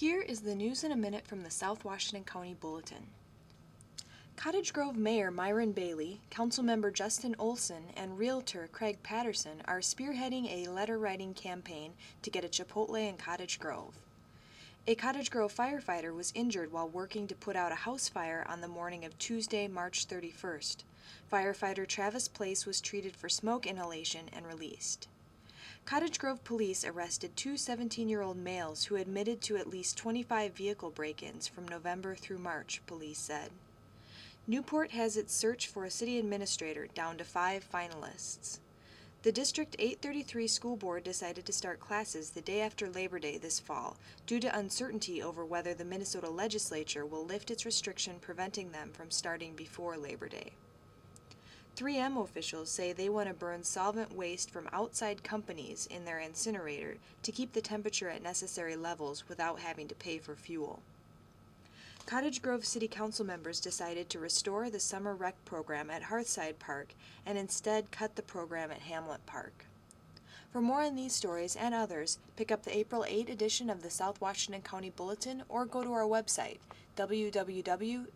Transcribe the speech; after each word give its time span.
Here 0.00 0.22
is 0.22 0.42
the 0.42 0.54
news 0.54 0.84
in 0.84 0.92
a 0.92 0.96
minute 0.96 1.26
from 1.26 1.42
the 1.42 1.50
South 1.50 1.84
Washington 1.84 2.22
County 2.22 2.54
Bulletin. 2.54 3.08
Cottage 4.36 4.72
Grove 4.72 4.94
Mayor 4.96 5.32
Myron 5.32 5.72
Bailey, 5.72 6.20
Councilmember 6.30 6.92
Justin 6.92 7.34
Olson, 7.36 7.82
and 7.96 8.16
Realtor 8.16 8.68
Craig 8.70 8.98
Patterson 9.02 9.60
are 9.64 9.80
spearheading 9.80 10.48
a 10.48 10.70
letter 10.70 11.00
writing 11.00 11.34
campaign 11.34 11.94
to 12.22 12.30
get 12.30 12.44
a 12.44 12.48
Chipotle 12.48 12.94
in 13.08 13.16
Cottage 13.16 13.58
Grove. 13.58 13.98
A 14.86 14.94
Cottage 14.94 15.32
Grove 15.32 15.52
firefighter 15.52 16.14
was 16.14 16.30
injured 16.32 16.70
while 16.70 16.88
working 16.88 17.26
to 17.26 17.34
put 17.34 17.56
out 17.56 17.72
a 17.72 17.82
house 17.84 18.08
fire 18.08 18.46
on 18.48 18.60
the 18.60 18.68
morning 18.68 19.04
of 19.04 19.18
Tuesday, 19.18 19.66
March 19.66 20.06
31st. 20.06 20.76
Firefighter 21.32 21.88
Travis 21.88 22.28
Place 22.28 22.66
was 22.66 22.80
treated 22.80 23.16
for 23.16 23.28
smoke 23.28 23.66
inhalation 23.66 24.26
and 24.32 24.46
released. 24.46 25.08
Cottage 25.88 26.18
Grove 26.18 26.44
police 26.44 26.84
arrested 26.84 27.34
two 27.34 27.56
17 27.56 28.10
year 28.10 28.20
old 28.20 28.36
males 28.36 28.84
who 28.84 28.96
admitted 28.96 29.40
to 29.40 29.56
at 29.56 29.70
least 29.70 29.96
25 29.96 30.52
vehicle 30.52 30.90
break 30.90 31.22
ins 31.22 31.48
from 31.48 31.66
November 31.66 32.14
through 32.14 32.36
March, 32.36 32.82
police 32.86 33.16
said. 33.18 33.48
Newport 34.46 34.90
has 34.90 35.16
its 35.16 35.32
search 35.34 35.66
for 35.66 35.86
a 35.86 35.90
city 35.90 36.18
administrator 36.18 36.88
down 36.88 37.16
to 37.16 37.24
five 37.24 37.66
finalists. 37.72 38.58
The 39.22 39.32
District 39.32 39.74
833 39.78 40.46
School 40.46 40.76
Board 40.76 41.04
decided 41.04 41.46
to 41.46 41.54
start 41.54 41.80
classes 41.80 42.32
the 42.32 42.42
day 42.42 42.60
after 42.60 42.90
Labor 42.90 43.18
Day 43.18 43.38
this 43.38 43.58
fall 43.58 43.96
due 44.26 44.40
to 44.40 44.58
uncertainty 44.58 45.22
over 45.22 45.42
whether 45.42 45.72
the 45.72 45.86
Minnesota 45.86 46.28
legislature 46.28 47.06
will 47.06 47.24
lift 47.24 47.50
its 47.50 47.64
restriction 47.64 48.16
preventing 48.20 48.72
them 48.72 48.90
from 48.92 49.10
starting 49.10 49.54
before 49.56 49.96
Labor 49.96 50.28
Day. 50.28 50.50
3M 51.78 52.20
officials 52.20 52.68
say 52.68 52.92
they 52.92 53.08
want 53.08 53.28
to 53.28 53.34
burn 53.34 53.62
solvent 53.62 54.12
waste 54.12 54.50
from 54.50 54.68
outside 54.72 55.22
companies 55.22 55.86
in 55.88 56.04
their 56.04 56.18
incinerator 56.18 56.96
to 57.22 57.30
keep 57.30 57.52
the 57.52 57.60
temperature 57.60 58.08
at 58.08 58.20
necessary 58.20 58.74
levels 58.74 59.28
without 59.28 59.60
having 59.60 59.86
to 59.86 59.94
pay 59.94 60.18
for 60.18 60.34
fuel. 60.34 60.82
Cottage 62.04 62.42
Grove 62.42 62.64
City 62.64 62.88
Council 62.88 63.24
members 63.24 63.60
decided 63.60 64.10
to 64.10 64.18
restore 64.18 64.68
the 64.68 64.80
summer 64.80 65.14
rec 65.14 65.36
program 65.44 65.88
at 65.88 66.02
Hearthside 66.02 66.58
Park 66.58 66.94
and 67.24 67.38
instead 67.38 67.92
cut 67.92 68.16
the 68.16 68.22
program 68.22 68.72
at 68.72 68.80
Hamlet 68.80 69.24
Park. 69.24 69.64
For 70.52 70.60
more 70.60 70.82
on 70.82 70.96
these 70.96 71.12
stories 71.14 71.54
and 71.54 71.72
others, 71.72 72.18
pick 72.34 72.50
up 72.50 72.64
the 72.64 72.76
April 72.76 73.04
8 73.06 73.28
edition 73.30 73.70
of 73.70 73.84
the 73.84 73.90
South 73.90 74.20
Washington 74.20 74.62
County 74.62 74.90
Bulletin 74.90 75.44
or 75.48 75.64
go 75.64 75.84
to 75.84 75.92
our 75.92 76.06
website, 76.06 76.58
www.swcbulletin.com. 76.96 78.08